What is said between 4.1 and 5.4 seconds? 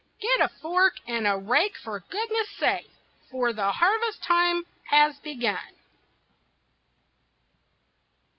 time has